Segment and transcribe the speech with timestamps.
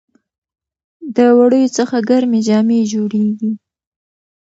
[1.15, 3.51] د وړیو څخه ګرمې جامې جوړیږي.